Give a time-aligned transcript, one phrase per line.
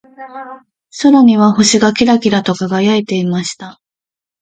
[0.99, 3.79] 空には星がキラキラと輝いていました。